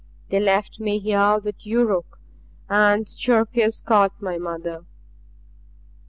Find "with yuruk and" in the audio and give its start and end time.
1.37-3.05